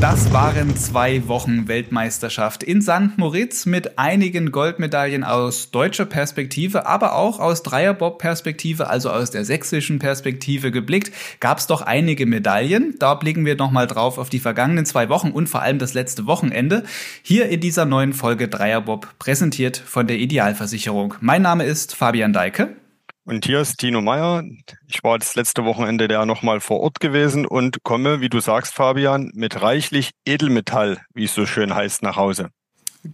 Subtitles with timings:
[0.00, 3.16] Das waren zwei Wochen Weltmeisterschaft in St.
[3.16, 10.00] Moritz mit einigen Goldmedaillen aus deutscher Perspektive, aber auch aus Dreierbob-Perspektive, also aus der sächsischen
[10.00, 12.96] Perspektive geblickt, gab es doch einige Medaillen.
[12.98, 16.26] Da blicken wir nochmal drauf auf die vergangenen zwei Wochen und vor allem das letzte
[16.26, 16.82] Wochenende.
[17.22, 21.14] Hier in dieser neuen Folge Dreierbob präsentiert von der Idealversicherung.
[21.20, 22.81] Mein Name ist Fabian Deike.
[23.24, 24.42] Und hier ist Tino Meyer.
[24.88, 28.74] Ich war das letzte Wochenende der nochmal vor Ort gewesen und komme, wie du sagst,
[28.74, 32.48] Fabian, mit reichlich Edelmetall, wie es so schön heißt, nach Hause.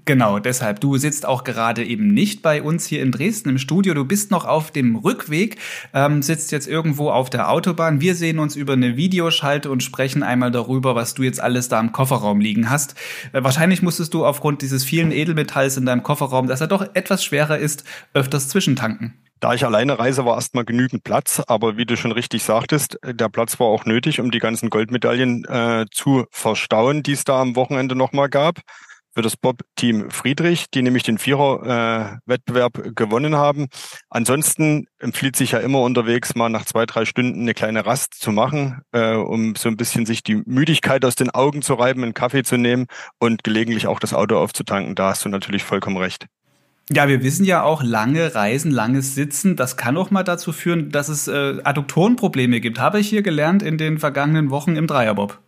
[0.04, 0.80] Genau, deshalb.
[0.80, 3.94] Du sitzt auch gerade eben nicht bei uns hier in Dresden im Studio.
[3.94, 5.56] Du bist noch auf dem Rückweg,
[5.94, 8.00] ähm, sitzt jetzt irgendwo auf der Autobahn.
[8.02, 11.80] Wir sehen uns über eine Videoschalte und sprechen einmal darüber, was du jetzt alles da
[11.80, 12.96] im Kofferraum liegen hast.
[13.32, 17.24] Äh, wahrscheinlich musstest du aufgrund dieses vielen Edelmetalls in deinem Kofferraum, dass er doch etwas
[17.24, 19.14] schwerer ist, öfters zwischentanken.
[19.40, 23.28] Da ich alleine reise, war erstmal genügend Platz, aber wie du schon richtig sagtest, der
[23.28, 27.54] Platz war auch nötig, um die ganzen Goldmedaillen äh, zu verstauen, die es da am
[27.54, 28.60] Wochenende nochmal gab.
[29.14, 33.66] Für das Bob-Team Friedrich, die nämlich den Vierer-Wettbewerb äh, gewonnen haben.
[34.10, 38.32] Ansonsten empfiehlt sich ja immer unterwegs mal nach zwei, drei Stunden eine kleine Rast zu
[38.32, 42.14] machen, äh, um so ein bisschen sich die Müdigkeit aus den Augen zu reiben, einen
[42.14, 42.86] Kaffee zu nehmen
[43.18, 44.94] und gelegentlich auch das Auto aufzutanken.
[44.94, 46.26] Da hast du natürlich vollkommen recht.
[46.90, 50.90] Ja, wir wissen ja auch, lange Reisen, langes Sitzen, das kann auch mal dazu führen,
[50.90, 52.80] dass es äh, Adduktorenprobleme gibt.
[52.80, 55.38] Habe ich hier gelernt in den vergangenen Wochen im Dreierbob.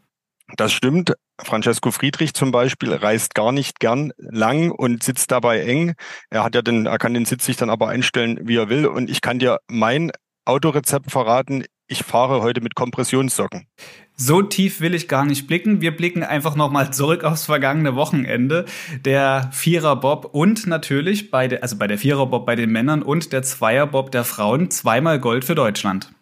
[0.56, 1.14] Das stimmt.
[1.40, 5.94] Francesco Friedrich zum Beispiel reist gar nicht gern lang und sitzt dabei eng.
[6.28, 8.86] Er hat ja den, er kann den Sitz sich dann aber einstellen, wie er will.
[8.86, 10.10] Und ich kann dir mein
[10.44, 11.64] Autorezept verraten.
[11.92, 13.66] Ich fahre heute mit Kompressionssocken.
[14.14, 15.80] So tief will ich gar nicht blicken.
[15.80, 18.64] Wir blicken einfach nochmal zurück aufs vergangene Wochenende.
[19.04, 23.42] Der Vierer-Bob und natürlich bei der, also bei der Vierer-Bob bei den Männern und der
[23.42, 26.12] Zweier-Bob der Frauen zweimal Gold für Deutschland.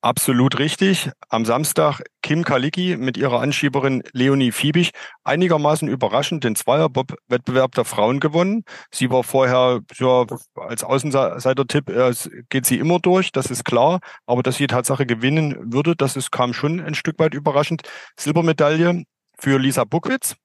[0.00, 1.10] Absolut richtig.
[1.28, 4.92] Am Samstag Kim Kalicki mit ihrer Anschieberin Leonie Fiebig
[5.24, 8.62] einigermaßen überraschend den Zweierbob-Wettbewerb der Frauen gewonnen.
[8.92, 12.14] Sie war vorher ja, als Außenseiter-Tipp, äh,
[12.48, 13.98] geht sie immer durch, das ist klar.
[14.24, 17.82] Aber dass sie Tatsache gewinnen würde, das ist, kam schon ein Stück weit überraschend.
[18.16, 19.02] Silbermedaille
[19.36, 20.36] für Lisa Buckwitz.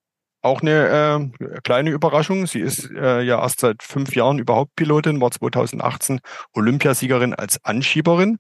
[0.42, 2.48] Auch eine äh, kleine Überraschung.
[2.48, 6.22] Sie ist äh, ja erst seit fünf Jahren überhaupt Pilotin, war 2018
[6.54, 8.40] Olympiasiegerin als Anschieberin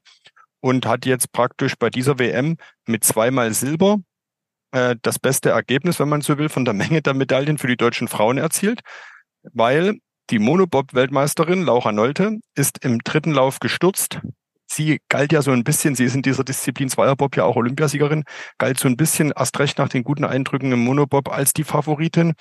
[0.63, 2.55] und hat jetzt praktisch bei dieser WM
[2.87, 3.97] mit zweimal Silber
[4.71, 7.75] äh, das beste Ergebnis, wenn man so will, von der Menge der Medaillen für die
[7.75, 8.79] deutschen Frauen erzielt,
[9.51, 9.97] weil
[10.29, 14.21] die Monobob-Weltmeisterin Laura Nolte ist im dritten Lauf gestürzt.
[14.65, 18.23] Sie galt ja so ein bisschen, sie ist in dieser Disziplin Zweierbob ja auch Olympiasiegerin,
[18.57, 22.35] galt so ein bisschen erst recht nach den guten Eindrücken im Monobob als die Favoritin,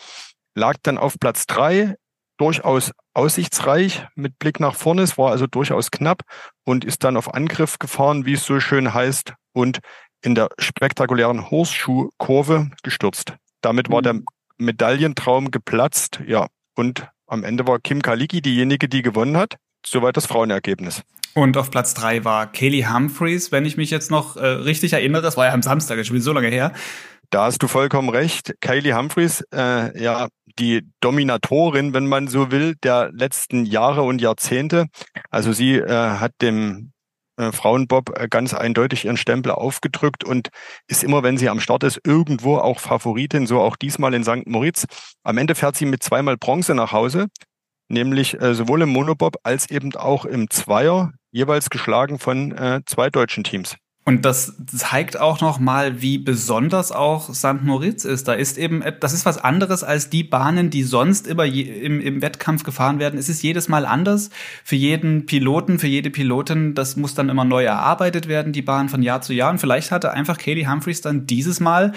[0.54, 1.96] lag dann auf Platz drei
[2.42, 5.02] durchaus aussichtsreich mit Blick nach vorne.
[5.02, 6.22] Es war also durchaus knapp
[6.64, 9.78] und ist dann auf Angriff gefahren, wie es so schön heißt, und
[10.22, 13.34] in der spektakulären Horseschuhkurve gestürzt.
[13.60, 14.24] Damit war der mhm.
[14.58, 16.48] Medaillentraum geplatzt, ja.
[16.74, 19.54] Und am Ende war Kim Kaliki diejenige, die gewonnen hat.
[19.86, 21.02] Soweit das Frauenergebnis.
[21.34, 25.22] Und auf Platz drei war Kaylee Humphreys, wenn ich mich jetzt noch äh, richtig erinnere.
[25.22, 26.72] Das war ja am Samstag, das spielt so lange her.
[27.30, 28.54] Da hast du vollkommen recht.
[28.60, 34.86] Kaylee Humphreys, äh, ja, die Dominatorin, wenn man so will, der letzten Jahre und Jahrzehnte.
[35.30, 36.92] Also sie äh, hat dem
[37.36, 40.48] äh, Frauenbob äh, ganz eindeutig ihren Stempel aufgedrückt und
[40.86, 44.46] ist immer, wenn sie am Start ist, irgendwo auch Favoritin, so auch diesmal in St.
[44.46, 44.86] Moritz.
[45.22, 47.28] Am Ende fährt sie mit zweimal Bronze nach Hause,
[47.88, 53.08] nämlich äh, sowohl im Monobob als eben auch im Zweier, jeweils geschlagen von äh, zwei
[53.08, 53.76] deutschen Teams.
[54.04, 57.62] Und das zeigt auch noch mal, wie besonders auch St.
[57.62, 58.26] Moritz ist.
[58.26, 62.20] Da ist eben, das ist was anderes als die Bahnen, die sonst immer im, im
[62.20, 63.16] Wettkampf gefahren werden.
[63.16, 64.30] Es ist jedes Mal anders
[64.64, 66.74] für jeden Piloten, für jede Pilotin.
[66.74, 69.52] Das muss dann immer neu erarbeitet werden, die Bahn von Jahr zu Jahr.
[69.52, 71.92] Und vielleicht hatte einfach Katie Humphreys dann dieses Mal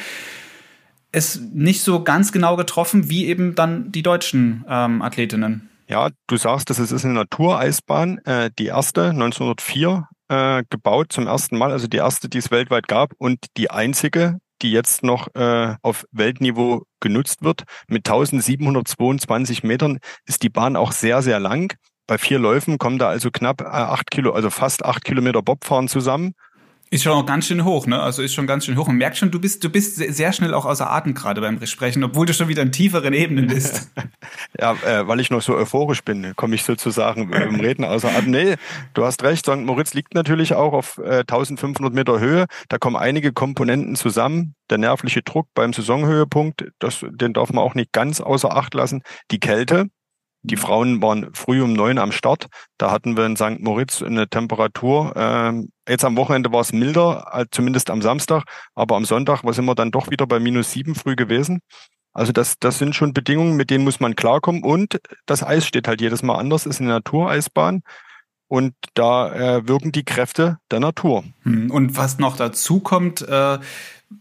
[1.11, 5.69] es nicht so ganz genau getroffen, wie eben dann die deutschen ähm, Athletinnen.
[5.87, 11.57] Ja, du sagst, das ist eine Natureisbahn, äh, die erste 1904 äh, gebaut zum ersten
[11.57, 15.75] Mal, also die erste, die es weltweit gab und die einzige, die jetzt noch äh,
[15.81, 17.63] auf Weltniveau genutzt wird.
[17.87, 21.73] Mit 1722 Metern ist die Bahn auch sehr, sehr lang.
[22.07, 25.87] Bei vier Läufen kommen da also knapp äh, acht Kilo, also fast acht Kilometer Bobfahren
[25.87, 26.33] zusammen.
[26.91, 27.99] Ist schon ganz schön hoch, ne?
[27.99, 28.87] Also ist schon ganz schön hoch.
[28.87, 32.03] Man merkt schon, du bist, du bist sehr schnell auch außer Atem gerade beim Sprechen,
[32.03, 33.91] obwohl du schon wieder in tieferen Ebenen bist.
[34.59, 38.31] ja, äh, weil ich noch so euphorisch bin, komme ich sozusagen beim Reden außer Atem.
[38.31, 38.55] Nee,
[38.93, 39.45] du hast recht.
[39.45, 39.57] St.
[39.57, 42.45] Moritz liegt natürlich auch auf äh, 1500 Meter Höhe.
[42.69, 44.55] Da kommen einige Komponenten zusammen.
[44.69, 49.01] Der nervliche Druck beim Saisonhöhepunkt, das, den darf man auch nicht ganz außer Acht lassen.
[49.31, 49.87] Die Kälte,
[50.47, 52.47] Die Frauen waren früh um neun am Start.
[52.77, 53.59] Da hatten wir in St.
[53.59, 55.13] Moritz eine Temperatur.
[55.15, 58.43] Ähm, jetzt am Wochenende war es milder, zumindest am Samstag,
[58.75, 61.61] aber am Sonntag war sind wir dann doch wieder bei minus sieben früh gewesen.
[62.13, 64.63] Also das, das sind schon Bedingungen, mit denen muss man klarkommen.
[64.63, 67.81] Und das Eis steht halt jedes Mal anders, ist eine Natureisbahn.
[68.47, 71.23] Und da äh, wirken die Kräfte der Natur.
[71.43, 73.57] Hm, und was noch dazu kommt, äh,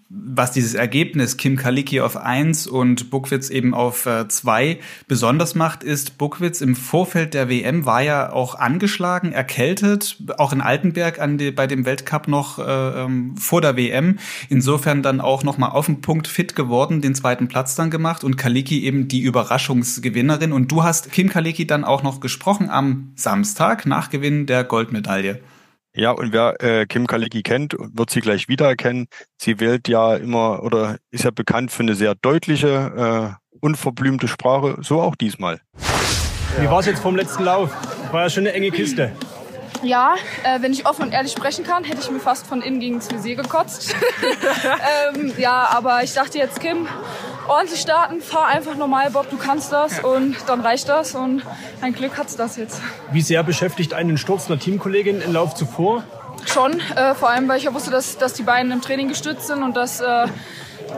[0.08, 4.78] was dieses Ergebnis Kim Kaliki auf 1 und Buckwitz eben auf 2 äh,
[5.08, 10.60] besonders macht, ist, Buckwitz im Vorfeld der WM war ja auch angeschlagen, erkältet, auch in
[10.60, 14.18] Altenberg an die, bei dem Weltcup noch äh, ähm, vor der WM.
[14.48, 18.24] Insofern dann auch noch mal auf den Punkt fit geworden, den zweiten Platz dann gemacht
[18.24, 20.52] und Kaliki eben die Überraschungsgewinnerin.
[20.52, 25.40] Und du hast Kim Kaliki dann auch noch gesprochen am Samstag nach Gewinn der Goldmedaille.
[25.96, 29.06] Ja, und wer äh, Kim Kalecki kennt, wird sie gleich wiedererkennen.
[29.36, 34.78] Sie wählt ja immer oder ist ja bekannt für eine sehr deutliche, äh, unverblümte Sprache,
[34.80, 35.60] so auch diesmal.
[36.58, 37.70] Wie war es jetzt vom letzten Lauf?
[38.10, 39.12] War ja schon eine enge Kiste.
[39.84, 42.80] Ja, äh, wenn ich offen und ehrlich sprechen kann, hätte ich mir fast von innen
[42.80, 43.94] gegen das Visier gekotzt.
[45.14, 46.88] ähm, ja, aber ich dachte jetzt, Kim,
[47.48, 51.42] ordentlich starten, fahr einfach normal, Bob, du kannst das und dann reicht das und
[51.80, 52.80] ein Glück hat's das jetzt.
[53.12, 56.04] Wie sehr beschäftigt einen Sturz einer Teamkollegin im Lauf zuvor?
[56.46, 59.46] Schon, äh, vor allem, weil ich ja wusste, dass, dass die beiden im Training gestützt
[59.46, 60.26] sind und das äh,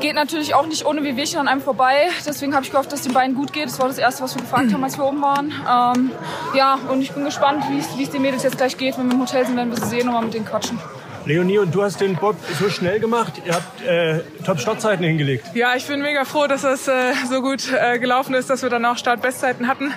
[0.01, 2.09] geht natürlich auch nicht ohne Wehwehchen an einem vorbei.
[2.27, 3.67] Deswegen habe ich gehofft, dass den beiden gut geht.
[3.67, 5.53] Das war das Erste, was wir gefragt haben, als wir oben waren.
[5.97, 6.11] Ähm,
[6.55, 8.99] ja, und ich bin gespannt, wie es den Mädels jetzt gleich geht.
[8.99, 10.79] Wenn wir im Hotel sind, werden wir sie sehen und mal mit denen quatschen.
[11.27, 13.43] Leonie, und du hast den Bob so schnell gemacht.
[13.45, 15.45] Ihr habt äh, Top-Startzeiten hingelegt.
[15.55, 18.71] Ja, ich bin mega froh, dass das äh, so gut äh, gelaufen ist, dass wir
[18.71, 19.93] dann auch Start-Bestzeiten hatten.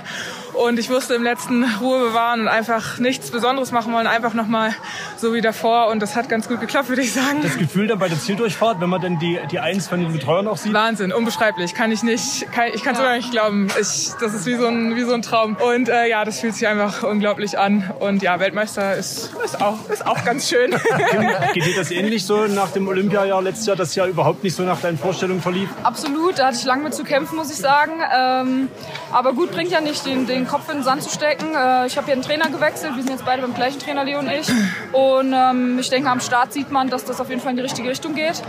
[0.59, 4.75] Und ich musste im letzten Ruhe bewahren und einfach nichts Besonderes machen wollen, einfach nochmal
[5.15, 5.87] so wie davor.
[5.87, 7.39] Und das hat ganz gut geklappt, würde ich sagen.
[7.41, 10.49] Das Gefühl dann bei der Zieldurchfahrt, wenn man dann die, die Eins von den Betreuern
[10.49, 10.73] auch sieht?
[10.73, 11.73] Wahnsinn, unbeschreiblich.
[11.75, 13.05] Kann ich nicht, kann, ich kann es ja.
[13.05, 13.67] gar nicht glauben.
[13.79, 15.55] Ich, das ist wie so, ein, wie so ein Traum.
[15.55, 17.89] Und äh, ja, das fühlt sich einfach unglaublich an.
[17.99, 20.71] Und ja, Weltmeister ist, ist, auch, ist auch ganz schön.
[21.53, 24.63] Geht dir das ähnlich so nach dem Olympiajahr letztes Jahr, das Jahr überhaupt nicht so
[24.63, 25.69] nach deinen Vorstellungen verlief?
[25.83, 27.93] Absolut, da hatte ich lange mit zu kämpfen, muss ich sagen.
[28.13, 28.67] Ähm,
[29.13, 31.53] aber gut, bringt ja nicht, den, den Kopf in den Sand zu stecken.
[31.55, 34.19] Äh, ich habe hier einen Trainer gewechselt, wir sind jetzt beide beim gleichen Trainer, Leo
[34.19, 34.49] und ich.
[34.91, 37.63] Und ähm, ich denke, am Start sieht man, dass das auf jeden Fall in die
[37.63, 38.41] richtige Richtung geht.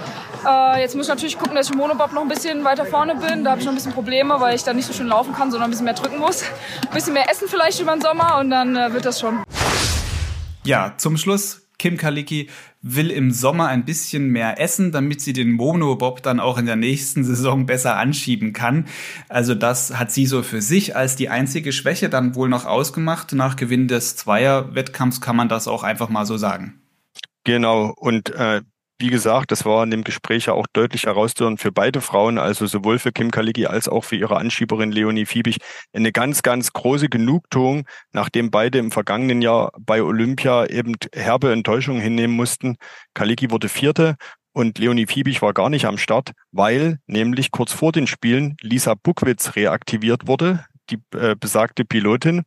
[0.47, 3.17] Äh, jetzt muss ich natürlich gucken, dass ich im Monobob noch ein bisschen weiter vorne
[3.17, 3.45] bin.
[3.45, 5.51] Da habe ich noch ein bisschen Probleme, weil ich da nicht so schön laufen kann,
[5.51, 6.43] sondern ein bisschen mehr drücken muss.
[6.43, 9.45] Ein bisschen mehr essen vielleicht über den Sommer und dann äh, wird das schon.
[10.65, 12.51] Ja, zum Schluss Kim Kaliki
[12.83, 16.77] will im Sommer ein bisschen mehr essen, damit sie den Monobob dann auch in der
[16.77, 18.85] nächsten Saison besser anschieben kann.
[19.31, 23.33] Also das hat sie so für sich als die einzige Schwäche dann wohl noch ausgemacht.
[23.33, 26.83] Nach Gewinn des Zweier-Wettkampfs kann man das auch einfach mal so sagen.
[27.45, 27.95] Genau.
[27.97, 28.61] Und äh,
[29.01, 32.67] wie gesagt, das war in dem Gespräch ja auch deutlich herauszuhören für beide Frauen, also
[32.67, 35.57] sowohl für Kim Kaligi als auch für ihre Anschieberin Leonie Fiebig,
[35.93, 42.03] eine ganz, ganz große Genugtuung, nachdem beide im vergangenen Jahr bei Olympia eben herbe Enttäuschungen
[42.03, 42.77] hinnehmen mussten.
[43.15, 44.17] Kaligi wurde Vierte
[44.53, 48.95] und Leonie Fiebig war gar nicht am Start, weil nämlich kurz vor den Spielen Lisa
[48.95, 52.43] Buckwitz reaktiviert wurde, die äh, besagte Pilotin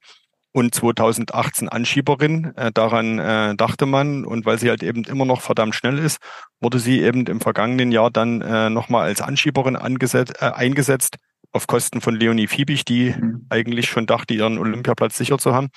[0.54, 2.54] und 2018 Anschieberin.
[2.56, 6.20] Äh, daran äh, dachte man und weil sie halt eben immer noch verdammt schnell ist,
[6.62, 11.18] wurde sie eben im vergangenen Jahr dann äh, nochmal als Anschieberin angesetzt, äh, eingesetzt
[11.52, 13.48] auf Kosten von Leonie Fiebig, die mhm.
[13.50, 15.70] eigentlich schon dachte, ihren Olympiaplatz sicher zu haben.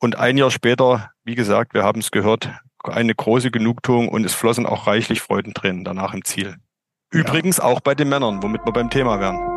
[0.00, 2.50] Und ein Jahr später, wie gesagt, wir haben es gehört,
[2.82, 6.56] eine große Genugtuung und es flossen auch reichlich Freudentränen danach im Ziel.
[7.10, 7.64] Übrigens ja.
[7.64, 9.53] auch bei den Männern, womit wir beim Thema wären.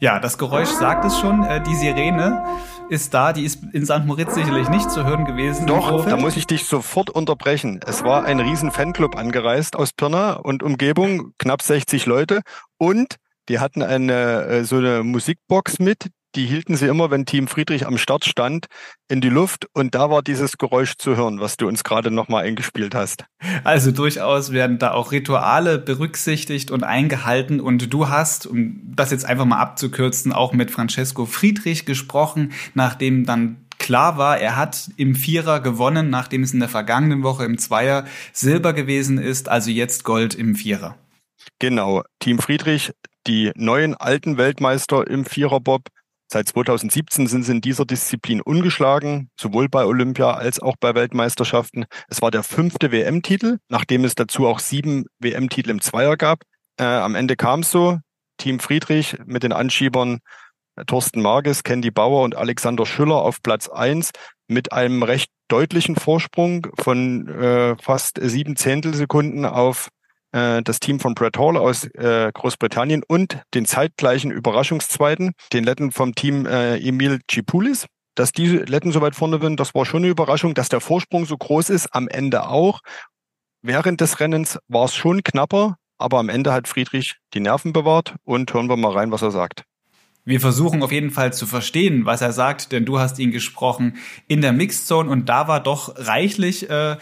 [0.00, 2.44] Ja, das Geräusch sagt es schon, äh, die Sirene
[2.88, 4.04] ist da, die ist in St.
[4.06, 5.66] Moritz sicherlich nicht zu hören gewesen.
[5.66, 7.80] Doch, da muss ich dich sofort unterbrechen.
[7.84, 12.42] Es war ein riesen Fanclub angereist aus Pirna und Umgebung, knapp 60 Leute
[12.78, 13.16] und
[13.48, 17.86] die hatten eine äh, so eine Musikbox mit, die hielten sie immer, wenn Team Friedrich
[17.86, 18.66] am Start stand,
[19.08, 22.44] in die Luft und da war dieses Geräusch zu hören, was du uns gerade nochmal
[22.44, 23.24] eingespielt hast.
[23.64, 29.24] Also durchaus werden da auch Rituale berücksichtigt und eingehalten und du hast, um das jetzt
[29.24, 35.14] einfach mal abzukürzen, auch mit Francesco Friedrich gesprochen, nachdem dann klar war, er hat im
[35.14, 40.04] Vierer gewonnen, nachdem es in der vergangenen Woche im Zweier Silber gewesen ist, also jetzt
[40.04, 40.96] Gold im Vierer.
[41.58, 42.92] Genau, Team Friedrich,
[43.26, 45.88] die neuen alten Weltmeister im Viererbob,
[46.30, 51.86] Seit 2017 sind sie in dieser Disziplin ungeschlagen, sowohl bei Olympia als auch bei Weltmeisterschaften.
[52.08, 56.42] Es war der fünfte WM-Titel, nachdem es dazu auch sieben WM-Titel im Zweier gab.
[56.78, 57.98] Äh, am Ende kam es so.
[58.36, 60.18] Team Friedrich mit den Anschiebern
[60.76, 64.10] äh, Thorsten Marges, Candy Bauer und Alexander Schüller auf Platz eins
[64.48, 69.88] mit einem recht deutlichen Vorsprung von äh, fast sieben Zehntelsekunden auf
[70.32, 75.92] äh, das Team von Brett Hall aus äh, Großbritannien und den zeitgleichen Überraschungszweiten, den Letten
[75.92, 77.86] vom Team äh, Emil Cipoulis.
[78.14, 80.54] Dass die Letten so weit vorne sind, das war schon eine Überraschung.
[80.54, 82.80] Dass der Vorsprung so groß ist, am Ende auch.
[83.62, 88.16] Während des Rennens war es schon knapper, aber am Ende hat Friedrich die Nerven bewahrt
[88.24, 89.64] und hören wir mal rein, was er sagt.
[90.24, 93.96] Wir versuchen auf jeden Fall zu verstehen, was er sagt, denn du hast ihn gesprochen
[94.26, 96.98] in der Mixed Zone und da war doch reichlich äh,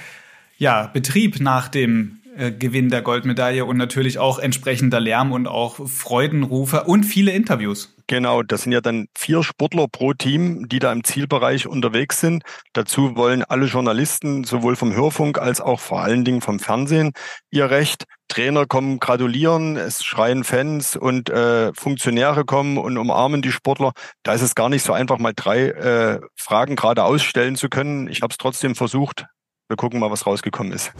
[0.58, 5.88] ja, Betrieb nach dem äh, Gewinn der Goldmedaille und natürlich auch entsprechender Lärm und auch
[5.88, 7.94] Freudenrufe und viele Interviews.
[8.08, 12.44] Genau, das sind ja dann vier Sportler pro Team, die da im Zielbereich unterwegs sind.
[12.72, 17.12] Dazu wollen alle Journalisten, sowohl vom Hörfunk als auch vor allen Dingen vom Fernsehen,
[17.50, 18.04] ihr Recht.
[18.28, 23.92] Trainer kommen gratulieren, es schreien Fans und äh, Funktionäre kommen und umarmen die Sportler.
[24.22, 28.08] Da ist es gar nicht so einfach, mal drei äh, Fragen gerade ausstellen zu können.
[28.08, 29.26] Ich habe es trotzdem versucht.
[29.68, 30.92] Wir gucken mal, was rausgekommen ist.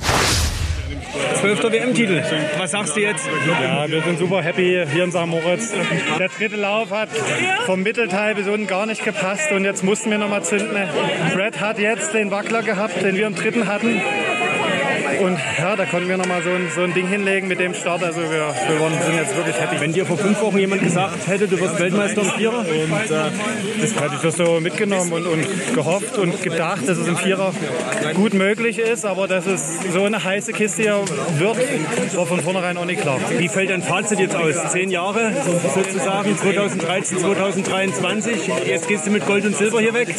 [1.40, 2.23] Zwölfter WM-Titel.
[2.58, 3.28] Was sagst du jetzt?
[3.62, 5.26] Ja, wir sind super happy hier in St.
[5.26, 5.73] Moritz.
[6.18, 7.08] Der dritte Lauf hat
[7.66, 10.76] vom Mittelteil bis unten gar nicht gepasst und jetzt mussten wir nochmal zünden.
[11.35, 14.00] Brad hat jetzt den Wackler gehabt, den wir im dritten hatten.
[15.20, 18.02] Und ja, da konnten wir nochmal so ein, so ein Ding hinlegen mit dem Start.
[18.02, 19.80] Also wir, wir sind jetzt wirklich happy.
[19.80, 22.58] Wenn dir vor fünf Wochen jemand gesagt hätte, du wirst Weltmeister im Vierer?
[22.58, 27.06] Und, äh, das hätte ich das so mitgenommen und, und gehofft und gedacht, dass es
[27.06, 27.52] im Vierer
[28.14, 29.04] gut möglich ist.
[29.04, 31.04] Aber dass es so eine heiße Kiste hier
[31.38, 33.18] wird, war von vornherein auch nicht klar.
[33.38, 34.54] Wie fällt dein Fazit jetzt aus?
[34.73, 35.32] Zehn Jahre
[35.75, 38.50] sozusagen, 2013, 2023.
[38.66, 40.14] Jetzt gehst du mit Gold und Silber hier weg.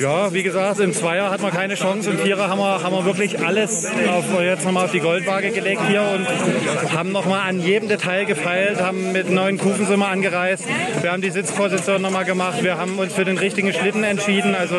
[0.00, 2.10] Ja, wie gesagt, im Zweier hat man keine Chance.
[2.10, 5.80] Im Vierer haben wir, haben wir wirklich alles auf, jetzt nochmal auf die Goldwaage gelegt
[5.88, 10.64] hier und haben nochmal an jedem Detail gefeilt, haben mit neuen Kufen sind wir angereist.
[11.00, 14.54] Wir haben die Sitzposition nochmal gemacht, wir haben uns für den richtigen Schlitten entschieden.
[14.54, 14.76] Also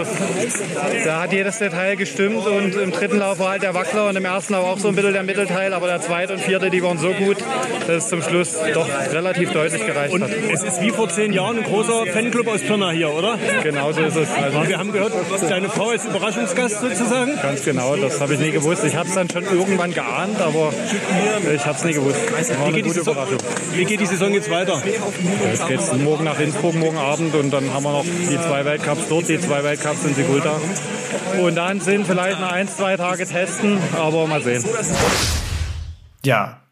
[1.03, 4.25] da hat jedes Detail gestimmt und im dritten Lauf war halt der Wackler und im
[4.25, 6.97] ersten Lauf auch so ein bisschen der Mittelteil, aber der zweite und vierte, die waren
[6.97, 7.37] so gut,
[7.87, 10.31] dass es zum Schluss doch relativ deutlich gereicht und hat.
[10.51, 13.37] Es ist wie vor zehn Jahren ein großer Fanclub aus Pirna hier, oder?
[13.63, 14.29] Genau so ist es.
[14.31, 15.13] Also wir haben gehört,
[15.49, 17.31] deine Frau ist Überraschungsgast sozusagen?
[17.41, 18.83] Ganz genau, das habe ich nie gewusst.
[18.83, 20.73] Ich habe es dann schon irgendwann geahnt, aber
[21.53, 22.19] ich habe es nie gewusst.
[22.59, 23.17] War wie, geht gute Saison,
[23.73, 24.81] wie geht die Saison jetzt weiter?
[25.45, 28.65] Jetzt geht es morgen nach Innsbruck, morgen Abend und dann haben wir noch die zwei
[28.65, 30.59] Weltcups dort, die zwei Weltcups in Sigulda.
[31.39, 34.63] Und dann sind vielleicht noch ein, zwei Tage testen, aber mal sehen.
[36.23, 36.62] Ja,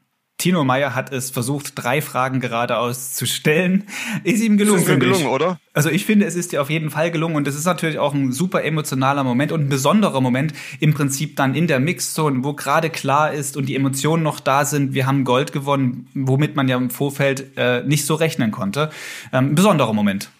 [0.41, 3.83] Tino Meyer hat es versucht, drei Fragen geradeaus zu stellen.
[4.23, 4.81] Ist ihm gelungen.
[4.81, 5.59] Ist ihm gelungen, oder?
[5.73, 8.15] Also ich finde, es ist dir auf jeden Fall gelungen und es ist natürlich auch
[8.15, 12.53] ein super emotionaler Moment und ein besonderer Moment im Prinzip dann in der Mixzone, wo
[12.53, 14.95] gerade klar ist und die Emotionen noch da sind.
[14.95, 18.89] Wir haben Gold gewonnen, womit man ja im Vorfeld äh, nicht so rechnen konnte.
[19.31, 20.31] Ähm, ein besonderer Moment.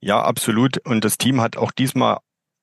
[0.00, 0.78] Ja, absolut.
[0.86, 2.18] Und das Team hat auch diesmal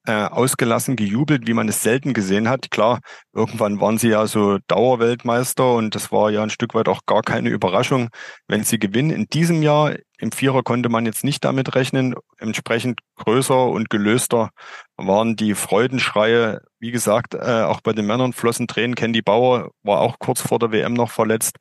[0.05, 2.71] äh, ausgelassen gejubelt, wie man es selten gesehen hat.
[2.71, 2.99] Klar,
[3.33, 7.21] irgendwann waren sie ja so Dauerweltmeister und das war ja ein Stück weit auch gar
[7.21, 8.09] keine Überraschung,
[8.47, 9.11] wenn sie gewinnen.
[9.11, 12.15] In diesem Jahr im Vierer konnte man jetzt nicht damit rechnen.
[12.37, 14.49] Entsprechend größer und gelöster
[14.97, 16.61] waren die Freudenschreie.
[16.79, 18.95] Wie gesagt, äh, auch bei den Männern flossen Tränen.
[18.95, 21.57] Candy Bauer war auch kurz vor der WM noch verletzt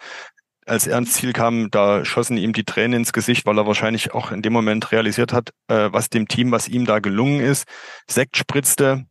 [0.67, 4.15] als er ins Ziel kam, da schossen ihm die Tränen ins Gesicht, weil er wahrscheinlich
[4.15, 7.67] auch in dem Moment realisiert hat, äh, was dem Team, was ihm da gelungen ist.
[8.09, 9.07] Sekt spritzte.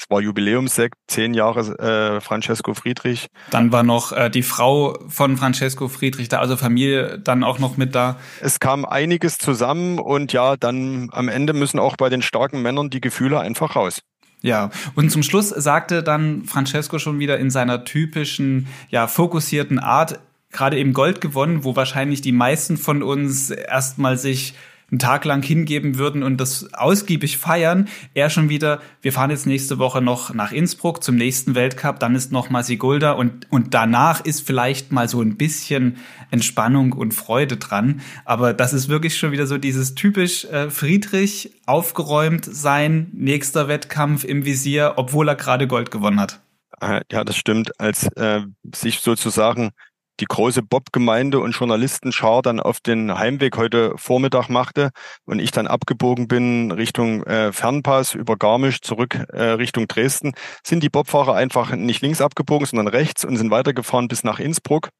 [0.00, 3.26] Es war Jubiläumssekt, zehn Jahre äh, Francesco Friedrich.
[3.50, 7.76] Dann war noch äh, die Frau von Francesco Friedrich da, also Familie dann auch noch
[7.76, 8.16] mit da.
[8.40, 12.90] Es kam einiges zusammen und ja, dann am Ende müssen auch bei den starken Männern
[12.90, 14.02] die Gefühle einfach raus.
[14.40, 20.20] Ja, und zum Schluss sagte dann Francesco schon wieder in seiner typischen, ja, fokussierten Art,
[20.50, 24.54] gerade eben Gold gewonnen, wo wahrscheinlich die meisten von uns erstmal sich
[24.90, 27.88] einen Tag lang hingeben würden und das ausgiebig feiern.
[28.14, 32.14] Er schon wieder, wir fahren jetzt nächste Woche noch nach Innsbruck zum nächsten Weltcup, dann
[32.14, 35.98] ist noch mal Sigulda und, und danach ist vielleicht mal so ein bisschen
[36.30, 38.00] Entspannung und Freude dran.
[38.24, 44.24] Aber das ist wirklich schon wieder so dieses typisch äh, Friedrich aufgeräumt sein, nächster Wettkampf
[44.24, 46.40] im Visier, obwohl er gerade Gold gewonnen hat.
[46.80, 47.78] Äh, ja, das stimmt.
[47.78, 48.42] Als äh,
[48.74, 49.70] sich sozusagen
[50.20, 54.90] die große Bob-Gemeinde und Journalistenschar dann auf den Heimweg heute Vormittag machte
[55.24, 60.32] und ich dann abgebogen bin Richtung äh, Fernpass über Garmisch zurück äh, Richtung Dresden,
[60.64, 64.90] sind die Bobfahrer einfach nicht links abgebogen, sondern rechts und sind weitergefahren bis nach Innsbruck.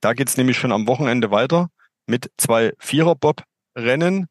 [0.00, 1.68] Da geht's nämlich schon am Wochenende weiter
[2.06, 4.26] mit zwei Vierer-Bob-Rennen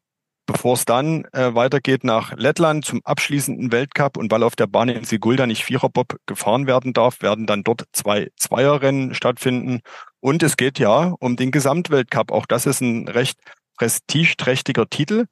[0.52, 4.88] bevor es dann äh, weitergeht nach Lettland zum abschließenden Weltcup und weil auf der Bahn
[4.88, 9.80] in Sigulda nicht Viererbob gefahren werden darf, werden dann dort zwei Zweierrennen stattfinden
[10.18, 12.32] und es geht ja um den Gesamtweltcup.
[12.32, 13.38] Auch das ist ein recht
[13.76, 15.26] prestigeträchtiger Titel,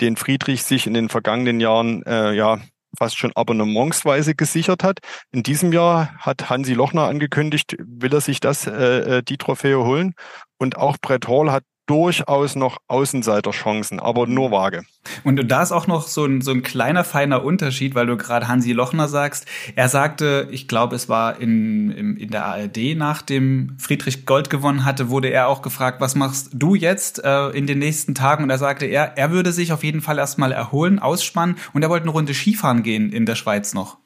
[0.00, 2.60] den Friedrich sich in den vergangenen Jahren äh, ja
[2.96, 4.98] fast schon abonnementsweise gesichert hat.
[5.32, 9.82] In diesem Jahr hat Hansi Lochner angekündigt, will er sich das, äh, äh die Trophäe
[9.82, 10.14] holen.
[10.58, 14.82] Und auch Brett Hall hat durchaus noch Außenseiterchancen, aber nur vage.
[15.24, 18.48] Und da ist auch noch so ein, so ein kleiner, feiner Unterschied, weil du gerade
[18.48, 19.46] Hansi Lochner sagst.
[19.74, 24.84] Er sagte, ich glaube, es war in, in, in der ARD, nachdem Friedrich Gold gewonnen
[24.84, 28.44] hatte, wurde er auch gefragt, was machst du jetzt äh, in den nächsten Tagen?
[28.44, 31.90] Und er sagte, er, er würde sich auf jeden Fall erstmal erholen, ausspannen und er
[31.90, 33.98] wollte eine Runde Skifahren gehen in der Schweiz noch.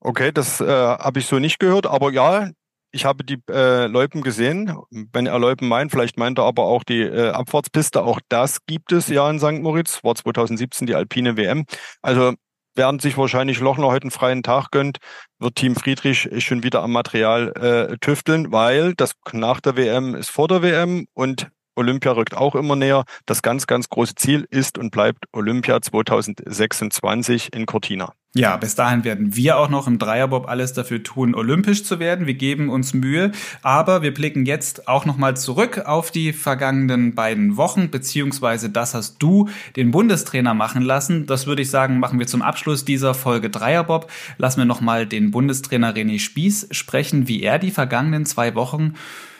[0.00, 2.50] Okay, das äh, habe ich so nicht gehört, aber ja,
[2.94, 4.76] ich habe die äh, Loipen gesehen.
[4.90, 8.02] Wenn er Loipen meint, vielleicht meint er aber auch die äh, Abfahrtspiste.
[8.02, 9.60] Auch das gibt es ja in St.
[9.60, 10.02] Moritz.
[10.04, 11.64] War 2017 die Alpine WM.
[12.02, 12.34] Also
[12.74, 14.98] während sich wahrscheinlich Lochner heute einen freien Tag gönnt,
[15.38, 20.30] wird Team Friedrich schon wieder am Material äh, tüfteln, weil das nach der WM ist
[20.30, 23.04] vor der WM und Olympia rückt auch immer näher.
[23.26, 28.12] Das ganz, ganz große Ziel ist und bleibt Olympia 2026 in Cortina.
[28.36, 32.26] Ja, bis dahin werden wir auch noch im Dreierbob alles dafür tun, olympisch zu werden.
[32.26, 33.30] Wir geben uns Mühe,
[33.62, 38.92] aber wir blicken jetzt auch noch mal zurück auf die vergangenen beiden Wochen, beziehungsweise das
[38.92, 41.26] hast du den Bundestrainer machen lassen.
[41.26, 44.10] Das würde ich sagen, machen wir zum Abschluss dieser Folge Dreierbob.
[44.36, 48.94] Lassen wir noch mal den Bundestrainer René Spieß sprechen, wie er die vergangenen zwei Wochen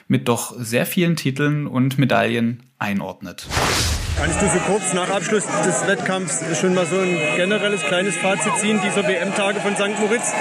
[0.07, 3.49] mit doch sehr vielen Titeln und Medaillen einordnet.
[4.16, 8.56] Kannst du so kurz nach Abschluss des Wettkampfs schon mal so ein generelles kleines Fazit
[8.59, 9.99] ziehen dieser WM-Tage von St.
[10.00, 10.33] Moritz?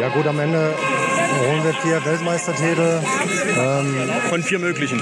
[0.00, 0.74] Ja gut, am Ende
[1.46, 3.00] holen wir vier Weltmeistertitel.
[3.56, 5.00] Ähm, von vier möglichen?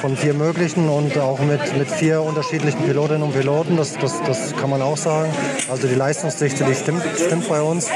[0.00, 4.56] Von vier möglichen und auch mit, mit vier unterschiedlichen Pilotinnen und Piloten, das, das, das
[4.56, 5.32] kann man auch sagen.
[5.68, 7.88] Also die Leistungsdichte, die stimmt, stimmt bei uns.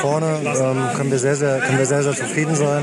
[0.00, 2.82] Vorne ähm, können, wir sehr, sehr, können wir sehr, sehr zufrieden sein.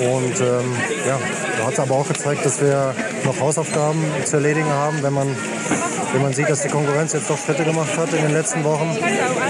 [0.00, 1.18] Und ähm, ja,
[1.58, 2.94] da hat es aber auch gezeigt, dass wir
[3.24, 5.36] noch Hausaufgaben zu erledigen haben, wenn man
[6.12, 8.96] wenn man sieht, dass die Konkurrenz jetzt doch Schritte gemacht hat in den letzten Wochen.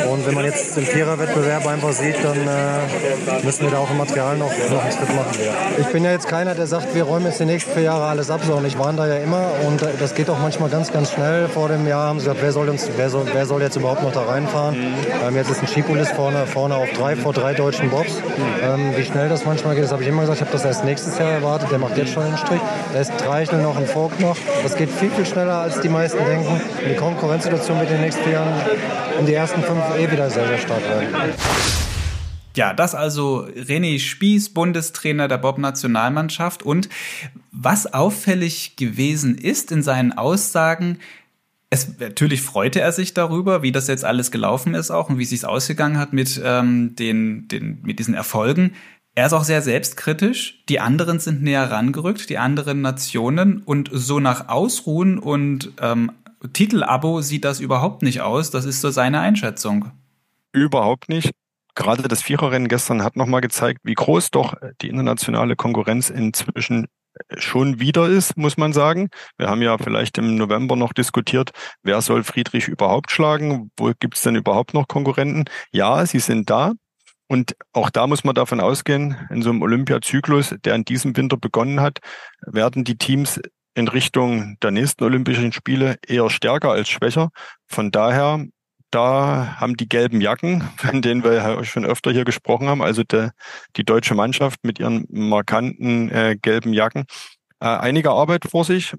[0.09, 3.99] Und wenn man jetzt den Viererwettbewerb einfach sieht, dann äh, müssen wir da auch im
[3.99, 5.33] Material noch, noch einen Schritt machen.
[5.79, 8.31] Ich bin ja jetzt keiner, der sagt, wir räumen jetzt die nächsten vier Jahre alles
[8.31, 11.11] ab, sondern ich war da ja immer und äh, das geht auch manchmal ganz, ganz
[11.11, 11.49] schnell.
[11.49, 14.02] Vor dem Jahr haben sie gesagt, wer soll, uns, wer soll, wer soll jetzt überhaupt
[14.02, 14.79] noch da reinfahren?
[14.79, 14.95] Mhm.
[15.26, 18.14] Ähm, jetzt ist ein Schipulis vorne, vorne auf drei, vor drei deutschen Bobs.
[18.14, 18.45] Mhm.
[18.62, 20.37] Ähm, wie schnell das manchmal geht, das habe ich immer gesagt.
[20.37, 21.73] Ich habe das erst nächstes Jahr erwartet.
[21.73, 22.61] Der macht jetzt schon einen Strich.
[22.93, 23.12] Da ist
[23.62, 24.37] Noch, ein Vogt noch.
[24.64, 26.60] Das geht viel, viel schneller, als die meisten denken.
[26.91, 28.52] Die Konkurrenzsituation wird in den nächsten Jahren
[29.21, 31.08] um die ersten fünf eh wieder sehr, sehr stark werden.
[32.56, 36.65] Ja, das also René Spieß, Bundestrainer der Bob-Nationalmannschaft.
[36.65, 36.89] Und
[37.52, 40.99] was auffällig gewesen ist in seinen Aussagen,
[41.71, 45.23] es, natürlich freute er sich darüber, wie das jetzt alles gelaufen ist auch und wie
[45.23, 48.73] es sich ausgegangen hat mit, ähm, den, den, mit diesen Erfolgen.
[49.14, 50.64] Er ist auch sehr selbstkritisch.
[50.68, 53.62] Die anderen sind näher rangerückt, die anderen Nationen.
[53.62, 56.12] Und so nach Ausruhen und ähm,
[56.52, 58.50] Titelabo sieht das überhaupt nicht aus.
[58.50, 59.90] Das ist so seine Einschätzung.
[60.52, 61.32] Überhaupt nicht.
[61.75, 66.86] Gerade das Viererrennen gestern hat nochmal gezeigt, wie groß doch die internationale Konkurrenz inzwischen
[67.36, 69.08] schon wieder ist, muss man sagen.
[69.38, 71.50] Wir haben ja vielleicht im November noch diskutiert,
[71.82, 73.70] wer soll Friedrich überhaupt schlagen?
[73.76, 75.44] Wo gibt es denn überhaupt noch Konkurrenten?
[75.70, 76.72] Ja, sie sind da.
[77.32, 81.38] Und auch da muss man davon ausgehen, in so einem Olympiazyklus, der in diesem Winter
[81.38, 82.00] begonnen hat,
[82.42, 83.40] werden die Teams
[83.75, 87.30] in Richtung der nächsten Olympischen Spiele eher stärker als schwächer.
[87.66, 88.45] Von daher,
[88.90, 93.02] da haben die gelben Jacken, von denen wir ja schon öfter hier gesprochen haben, also
[93.02, 93.32] der,
[93.76, 97.06] die deutsche Mannschaft mit ihren markanten äh, gelben Jacken,
[97.60, 98.95] äh, einige Arbeit vor sich,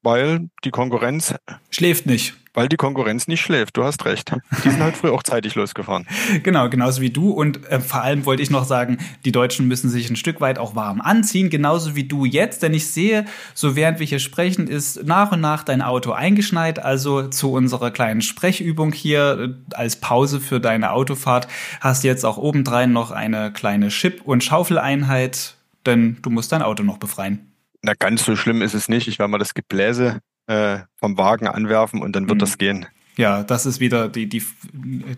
[0.00, 1.34] weil die Konkurrenz
[1.68, 2.36] schläft nicht.
[2.56, 4.32] Weil die Konkurrenz nicht schläft, du hast recht.
[4.64, 6.06] Die sind halt früh auch zeitig losgefahren.
[6.42, 7.30] Genau, genauso wie du.
[7.30, 10.58] Und äh, vor allem wollte ich noch sagen, die Deutschen müssen sich ein Stück weit
[10.58, 12.62] auch warm anziehen, genauso wie du jetzt.
[12.62, 16.78] Denn ich sehe, so während wir hier sprechen, ist nach und nach dein Auto eingeschneit.
[16.78, 19.38] Also zu unserer kleinen Sprechübung hier
[19.70, 21.48] äh, als Pause für deine Autofahrt
[21.80, 26.62] hast du jetzt auch obendrein noch eine kleine Chip- und Schaufeleinheit, denn du musst dein
[26.62, 27.52] Auto noch befreien.
[27.82, 29.08] Na, ganz so schlimm ist es nicht.
[29.08, 32.40] Ich werde mal das Gebläse äh, vom Wagen anwerfen und dann wird mhm.
[32.40, 32.86] das gehen.
[33.16, 34.42] Ja, das ist wieder die, die,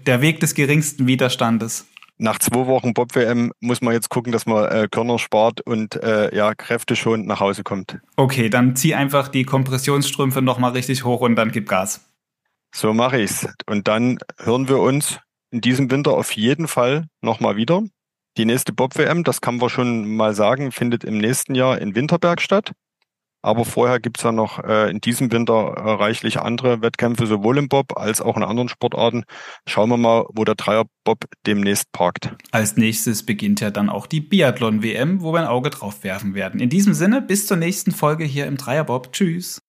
[0.07, 1.87] der Weg des geringsten Widerstandes.
[2.21, 6.35] Nach zwei Wochen Bob-WM muss man jetzt gucken, dass man äh, Körner spart und äh,
[6.35, 7.99] ja, Kräfte schon nach Hause kommt.
[8.17, 12.09] Okay, dann zieh einfach die Kompressionsstrümpfe nochmal richtig hoch und dann gib Gas.
[12.75, 13.49] So mache ich's.
[13.67, 17.83] Und dann hören wir uns in diesem Winter auf jeden Fall nochmal wieder.
[18.37, 22.41] Die nächste Bob-WM, das kann man schon mal sagen, findet im nächsten Jahr in Winterberg
[22.41, 22.73] statt.
[23.43, 27.69] Aber vorher gibt's ja noch äh, in diesem Winter äh, reichlich andere Wettkämpfe, sowohl im
[27.69, 29.25] Bob als auch in anderen Sportarten.
[29.67, 32.35] Schauen wir mal, wo der Dreierbob demnächst parkt.
[32.51, 36.61] Als nächstes beginnt ja dann auch die Biathlon-WM, wo wir ein Auge drauf werfen werden.
[36.61, 39.13] In diesem Sinne, bis zur nächsten Folge hier im Dreierbob.
[39.13, 39.63] Tschüss.